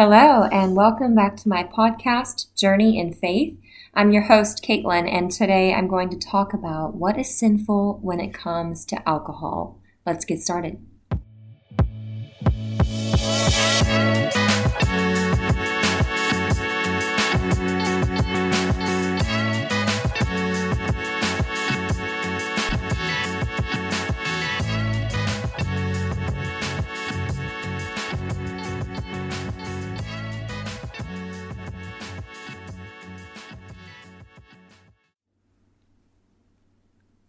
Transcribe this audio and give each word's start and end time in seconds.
Hello, 0.00 0.44
and 0.52 0.76
welcome 0.76 1.16
back 1.16 1.36
to 1.38 1.48
my 1.48 1.64
podcast, 1.64 2.54
Journey 2.54 3.00
in 3.00 3.12
Faith. 3.12 3.58
I'm 3.94 4.12
your 4.12 4.22
host, 4.22 4.62
Caitlin, 4.62 5.12
and 5.12 5.28
today 5.28 5.74
I'm 5.74 5.88
going 5.88 6.08
to 6.10 6.16
talk 6.16 6.54
about 6.54 6.94
what 6.94 7.18
is 7.18 7.36
sinful 7.36 7.98
when 8.00 8.20
it 8.20 8.32
comes 8.32 8.84
to 8.84 9.08
alcohol. 9.08 9.80
Let's 10.06 10.24
get 10.24 10.40
started. 10.40 10.78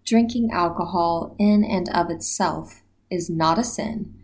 Drinking 0.10 0.50
alcohol 0.52 1.36
in 1.38 1.64
and 1.64 1.88
of 1.90 2.10
itself 2.10 2.82
is 3.12 3.30
not 3.30 3.60
a 3.60 3.64
sin. 3.64 4.16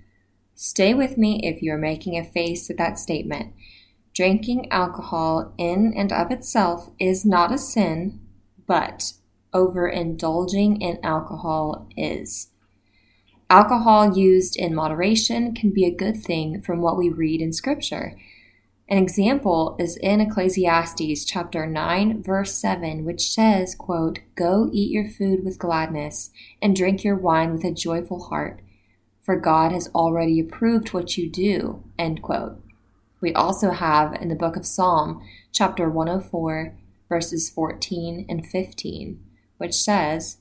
Stay 0.55 0.95
with 0.95 1.15
me 1.15 1.41
if 1.43 1.61
you're 1.61 1.77
making 1.77 2.17
a 2.17 2.23
face 2.23 2.71
at 2.71 2.77
that 2.77 2.97
statement. 2.97 3.53
Drinking 4.11 4.71
alcohol 4.71 5.53
in 5.59 5.93
and 5.95 6.11
of 6.11 6.31
itself 6.31 6.89
is 6.99 7.23
not 7.23 7.51
a 7.51 7.59
sin, 7.59 8.19
but 8.65 9.13
overindulging 9.53 10.81
in 10.81 10.97
alcohol 11.03 11.87
is. 11.95 12.49
Alcohol 13.47 14.17
used 14.17 14.55
in 14.55 14.73
moderation 14.73 15.53
can 15.53 15.69
be 15.69 15.85
a 15.85 15.95
good 15.95 16.17
thing 16.17 16.63
from 16.63 16.81
what 16.81 16.97
we 16.97 17.09
read 17.09 17.41
in 17.41 17.53
Scripture. 17.53 18.17
An 18.87 18.99
example 18.99 19.75
is 19.79 19.97
in 19.97 20.21
Ecclesiastes 20.21 21.25
chapter 21.25 21.65
9 21.65 22.21
verse 22.21 22.53
7 22.53 23.03
which 23.03 23.31
says, 23.31 23.73
quote, 23.73 24.19
"Go 24.35 24.69
eat 24.71 24.91
your 24.91 25.09
food 25.09 25.43
with 25.43 25.57
gladness 25.57 26.29
and 26.61 26.75
drink 26.75 27.03
your 27.03 27.15
wine 27.15 27.51
with 27.51 27.63
a 27.63 27.71
joyful 27.71 28.25
heart, 28.25 28.61
for 29.19 29.35
God 29.39 29.71
has 29.71 29.89
already 29.95 30.39
approved 30.39 30.93
what 30.93 31.17
you 31.17 31.27
do." 31.27 31.83
End 31.97 32.21
quote. 32.21 32.61
We 33.21 33.33
also 33.33 33.71
have 33.71 34.13
in 34.21 34.29
the 34.29 34.35
book 34.35 34.55
of 34.55 34.67
Psalm 34.67 35.23
chapter 35.51 35.89
104 35.89 36.75
verses 37.09 37.49
14 37.49 38.27
and 38.29 38.45
15 38.45 39.19
which 39.57 39.73
says, 39.73 40.37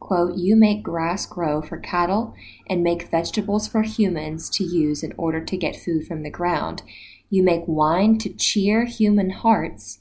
quote, 0.00 0.36
You 0.36 0.56
make 0.56 0.82
grass 0.82 1.26
grow 1.26 1.60
for 1.60 1.76
cattle 1.76 2.34
and 2.68 2.82
make 2.82 3.10
vegetables 3.10 3.68
for 3.68 3.82
humans 3.82 4.48
to 4.50 4.64
use 4.64 5.02
in 5.02 5.12
order 5.16 5.44
to 5.44 5.56
get 5.56 5.76
food 5.76 6.06
from 6.06 6.22
the 6.22 6.30
ground. 6.30 6.82
You 7.30 7.42
make 7.42 7.62
wine 7.66 8.18
to 8.18 8.32
cheer 8.32 8.84
human 8.84 9.30
hearts, 9.30 9.98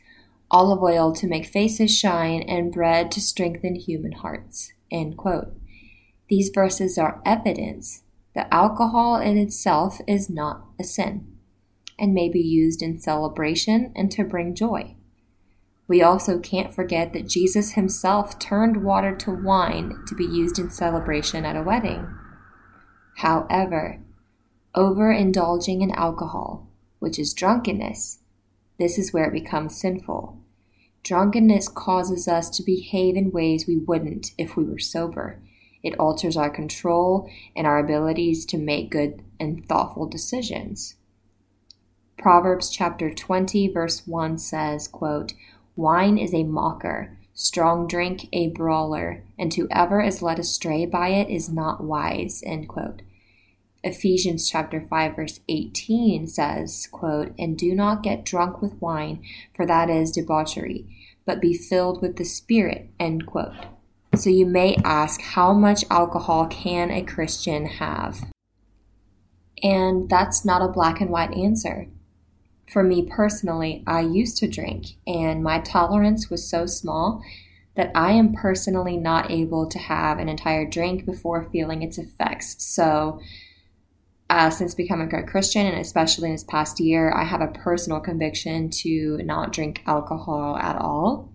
olive 0.49 0.81
oil 0.81 1.11
to 1.13 1.27
make 1.27 1.45
faces 1.45 1.95
shine, 1.97 2.41
and 2.41 2.71
bread 2.71 3.11
to 3.11 3.21
strengthen 3.21 3.75
human 3.75 4.13
hearts. 4.13 4.71
End 4.89 5.17
quote. 5.17 5.53
These 6.29 6.51
verses 6.53 6.97
are 6.97 7.21
evidence 7.25 8.03
that 8.33 8.47
alcohol 8.51 9.19
in 9.19 9.37
itself 9.37 9.99
is 10.07 10.29
not 10.29 10.65
a 10.79 10.83
sin 10.83 11.25
and 11.99 12.13
may 12.13 12.29
be 12.29 12.39
used 12.39 12.81
in 12.81 12.99
celebration 12.99 13.91
and 13.95 14.11
to 14.11 14.23
bring 14.23 14.53
joy. 14.53 14.95
We 15.87 16.01
also 16.01 16.37
can't 16.37 16.73
forget 16.73 17.13
that 17.13 17.29
Jesus 17.29 17.71
himself 17.71 18.37
turned 18.39 18.83
water 18.83 19.15
to 19.15 19.31
wine 19.31 20.03
to 20.07 20.15
be 20.15 20.25
used 20.25 20.59
in 20.59 20.69
celebration 20.69 21.45
at 21.45 21.55
a 21.55 21.63
wedding. 21.63 22.07
However, 23.17 23.99
overindulging 24.75 25.81
in 25.81 25.91
alcohol 25.91 26.67
which 26.99 27.19
is 27.19 27.33
drunkenness. 27.33 28.19
This 28.79 28.97
is 28.97 29.13
where 29.13 29.25
it 29.25 29.33
becomes 29.33 29.79
sinful. 29.79 30.37
Drunkenness 31.03 31.69
causes 31.69 32.27
us 32.27 32.49
to 32.49 32.63
behave 32.63 33.15
in 33.15 33.31
ways 33.31 33.65
we 33.65 33.77
wouldn't 33.77 34.31
if 34.37 34.55
we 34.57 34.63
were 34.63 34.79
sober. 34.79 35.39
It 35.81 35.97
alters 35.99 36.35
our 36.35 36.49
control 36.49 37.29
and 37.55 37.65
our 37.65 37.79
abilities 37.79 38.45
to 38.47 38.57
make 38.57 38.91
good 38.91 39.23
and 39.39 39.65
thoughtful 39.67 40.05
decisions. 40.05 40.95
Proverbs 42.17 42.69
chapter 42.69 43.13
20 43.13 43.67
verse 43.69 44.05
1 44.05 44.37
says, 44.39 44.87
quote, 44.87 45.33
Wine 45.75 46.17
is 46.17 46.33
a 46.33 46.43
mocker, 46.43 47.17
strong 47.33 47.87
drink 47.87 48.27
a 48.33 48.49
brawler, 48.49 49.23
and 49.37 49.53
whoever 49.53 50.01
is 50.01 50.23
led 50.23 50.39
astray 50.39 50.85
by 50.85 51.09
it 51.09 51.29
is 51.29 51.47
not 51.47 51.83
wise, 51.83 52.43
end 52.45 52.67
quote. 52.67 53.03
Ephesians 53.87 54.49
chapter 54.49 54.81
5 54.81 55.15
verse 55.15 55.39
18 55.47 56.27
says, 56.27 56.87
quote, 56.91 57.33
"And 57.39 57.57
do 57.57 57.73
not 57.73 58.03
get 58.03 58.25
drunk 58.25 58.61
with 58.61 58.81
wine, 58.81 59.21
for 59.55 59.65
that 59.65 59.89
is 59.89 60.11
debauchery, 60.11 60.85
but 61.25 61.41
be 61.41 61.53
filled 61.53 62.01
with 62.01 62.17
the 62.17 62.25
Spirit." 62.25 62.89
End 62.99 63.25
quote. 63.25 63.55
So 64.15 64.29
you 64.29 64.45
may 64.45 64.75
ask, 64.83 65.21
how 65.21 65.53
much 65.53 65.85
alcohol 65.89 66.47
can 66.47 66.91
a 66.91 67.01
Christian 67.01 67.65
have? 67.65 68.25
And 69.63 70.09
that's 70.09 70.43
not 70.43 70.61
a 70.61 70.71
black 70.71 71.01
and 71.01 71.09
white 71.09 71.33
answer. 71.33 71.87
For 72.71 72.83
me 72.83 73.03
personally, 73.03 73.83
I 73.87 74.01
used 74.01 74.37
to 74.37 74.47
drink, 74.47 74.97
and 75.07 75.41
my 75.43 75.59
tolerance 75.59 76.29
was 76.29 76.49
so 76.49 76.65
small 76.65 77.21
that 77.75 77.91
I 77.95 78.11
am 78.11 78.33
personally 78.33 78.97
not 78.97 79.31
able 79.31 79.67
to 79.67 79.79
have 79.79 80.19
an 80.19 80.27
entire 80.27 80.65
drink 80.65 81.05
before 81.05 81.49
feeling 81.51 81.83
its 81.83 81.97
effects. 81.97 82.55
So 82.63 83.19
uh, 84.29 84.49
since 84.49 84.75
becoming 84.75 85.13
a 85.13 85.23
Christian, 85.23 85.65
and 85.65 85.79
especially 85.79 86.29
in 86.29 86.35
this 86.35 86.43
past 86.43 86.79
year, 86.79 87.13
I 87.13 87.23
have 87.23 87.41
a 87.41 87.47
personal 87.47 87.99
conviction 87.99 88.69
to 88.81 89.17
not 89.23 89.53
drink 89.53 89.83
alcohol 89.85 90.57
at 90.57 90.75
all. 90.75 91.33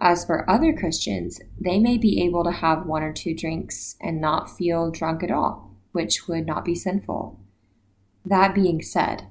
As 0.00 0.24
for 0.24 0.48
other 0.48 0.72
Christians, 0.72 1.40
they 1.58 1.78
may 1.78 1.96
be 1.96 2.22
able 2.22 2.44
to 2.44 2.52
have 2.52 2.86
one 2.86 3.02
or 3.02 3.12
two 3.12 3.34
drinks 3.34 3.96
and 4.00 4.20
not 4.20 4.54
feel 4.54 4.90
drunk 4.90 5.22
at 5.22 5.30
all, 5.30 5.74
which 5.92 6.28
would 6.28 6.46
not 6.46 6.64
be 6.64 6.74
sinful. 6.74 7.40
That 8.24 8.54
being 8.54 8.82
said, 8.82 9.26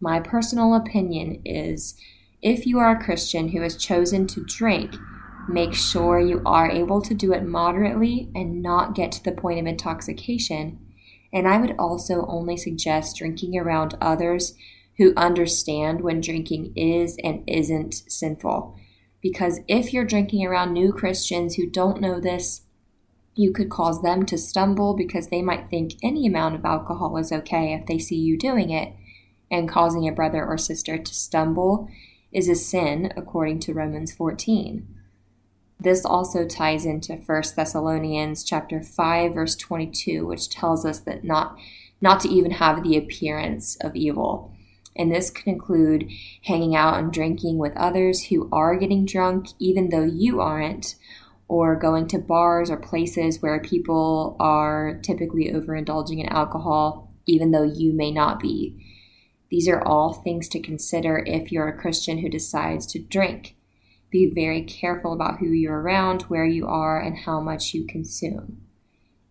my 0.00 0.20
personal 0.20 0.74
opinion 0.74 1.42
is 1.44 1.96
if 2.40 2.64
you 2.64 2.78
are 2.78 2.92
a 2.92 3.04
Christian 3.04 3.48
who 3.48 3.60
has 3.62 3.76
chosen 3.76 4.28
to 4.28 4.44
drink, 4.44 4.94
make 5.48 5.74
sure 5.74 6.20
you 6.20 6.40
are 6.46 6.70
able 6.70 7.02
to 7.02 7.14
do 7.14 7.32
it 7.32 7.44
moderately 7.44 8.30
and 8.34 8.62
not 8.62 8.94
get 8.94 9.10
to 9.12 9.24
the 9.24 9.32
point 9.32 9.58
of 9.58 9.66
intoxication 9.66 10.78
and 11.32 11.46
I 11.46 11.58
would 11.58 11.74
also 11.78 12.26
only 12.26 12.56
suggest 12.56 13.16
drinking 13.16 13.58
around 13.58 13.96
others 14.00 14.54
who 14.96 15.12
understand 15.16 16.00
when 16.00 16.20
drinking 16.20 16.72
is 16.76 17.16
and 17.22 17.42
isn't 17.46 17.94
sinful. 18.08 18.76
Because 19.20 19.60
if 19.68 19.92
you're 19.92 20.04
drinking 20.04 20.46
around 20.46 20.72
new 20.72 20.92
Christians 20.92 21.54
who 21.54 21.68
don't 21.68 22.00
know 22.00 22.20
this, 22.20 22.62
you 23.34 23.52
could 23.52 23.70
cause 23.70 24.02
them 24.02 24.26
to 24.26 24.36
stumble 24.36 24.94
because 24.94 25.28
they 25.28 25.42
might 25.42 25.70
think 25.70 25.92
any 26.02 26.26
amount 26.26 26.56
of 26.56 26.64
alcohol 26.64 27.16
is 27.16 27.30
okay 27.30 27.72
if 27.72 27.86
they 27.86 27.98
see 27.98 28.16
you 28.16 28.36
doing 28.36 28.70
it, 28.70 28.92
and 29.50 29.68
causing 29.68 30.08
a 30.08 30.12
brother 30.12 30.44
or 30.44 30.58
sister 30.58 30.98
to 30.98 31.14
stumble 31.14 31.88
is 32.32 32.48
a 32.48 32.54
sin 32.54 33.12
according 33.16 33.60
to 33.60 33.72
Romans 33.72 34.12
14. 34.12 34.97
This 35.80 36.04
also 36.04 36.44
ties 36.44 36.84
into 36.84 37.14
1 37.14 37.42
Thessalonians 37.54 38.42
chapter 38.42 38.82
5 38.82 39.34
verse 39.34 39.54
22 39.54 40.26
which 40.26 40.50
tells 40.50 40.84
us 40.84 40.98
that 41.00 41.22
not 41.24 41.56
not 42.00 42.20
to 42.20 42.28
even 42.28 42.52
have 42.52 42.82
the 42.82 42.96
appearance 42.96 43.76
of 43.80 43.94
evil. 43.94 44.52
And 44.96 45.12
this 45.12 45.30
can 45.30 45.52
include 45.52 46.10
hanging 46.44 46.74
out 46.74 46.98
and 46.98 47.12
drinking 47.12 47.58
with 47.58 47.76
others 47.76 48.24
who 48.24 48.48
are 48.50 48.76
getting 48.76 49.06
drunk 49.06 49.48
even 49.60 49.90
though 49.90 50.04
you 50.04 50.40
aren't 50.40 50.96
or 51.46 51.76
going 51.76 52.08
to 52.08 52.18
bars 52.18 52.70
or 52.70 52.76
places 52.76 53.40
where 53.40 53.60
people 53.60 54.36
are 54.38 54.98
typically 55.02 55.52
overindulging 55.52 56.20
in 56.20 56.28
alcohol 56.28 57.12
even 57.26 57.52
though 57.52 57.62
you 57.62 57.92
may 57.92 58.10
not 58.10 58.40
be. 58.40 58.84
These 59.50 59.68
are 59.68 59.82
all 59.82 60.12
things 60.12 60.48
to 60.48 60.60
consider 60.60 61.22
if 61.24 61.52
you're 61.52 61.68
a 61.68 61.78
Christian 61.78 62.18
who 62.18 62.28
decides 62.28 62.86
to 62.88 62.98
drink. 62.98 63.54
Be 64.10 64.30
very 64.34 64.62
careful 64.62 65.12
about 65.12 65.38
who 65.38 65.46
you're 65.46 65.80
around, 65.80 66.22
where 66.22 66.46
you 66.46 66.66
are, 66.66 67.00
and 67.00 67.18
how 67.18 67.40
much 67.40 67.74
you 67.74 67.86
consume. 67.86 68.62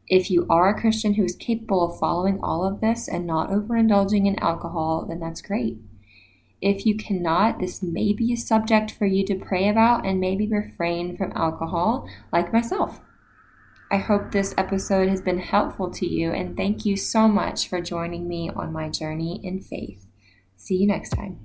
If 0.07 0.31
you 0.31 0.45
are 0.49 0.69
a 0.69 0.79
Christian 0.79 1.15
who 1.15 1.23
is 1.23 1.35
capable 1.35 1.83
of 1.83 1.99
following 1.99 2.39
all 2.41 2.65
of 2.65 2.79
this 2.79 3.07
and 3.07 3.25
not 3.25 3.49
overindulging 3.49 4.25
in 4.25 4.39
alcohol, 4.39 5.05
then 5.07 5.19
that's 5.19 5.41
great. 5.41 5.77
If 6.61 6.85
you 6.85 6.95
cannot, 6.95 7.59
this 7.59 7.83
may 7.83 8.13
be 8.13 8.31
a 8.33 8.37
subject 8.37 8.91
for 8.91 9.05
you 9.05 9.25
to 9.25 9.35
pray 9.35 9.67
about 9.67 10.05
and 10.05 10.19
maybe 10.19 10.47
refrain 10.47 11.17
from 11.17 11.33
alcohol, 11.35 12.07
like 12.31 12.53
myself. 12.53 13.01
I 13.91 13.97
hope 13.97 14.31
this 14.31 14.53
episode 14.57 15.07
has 15.07 15.21
been 15.21 15.39
helpful 15.39 15.91
to 15.91 16.05
you, 16.05 16.31
and 16.31 16.57
thank 16.57 16.85
you 16.85 16.97
so 16.97 17.27
much 17.27 17.69
for 17.69 17.79
joining 17.79 18.27
me 18.27 18.49
on 18.53 18.73
my 18.73 18.89
journey 18.89 19.39
in 19.43 19.61
faith. 19.61 20.05
See 20.55 20.75
you 20.75 20.87
next 20.87 21.09
time. 21.11 21.39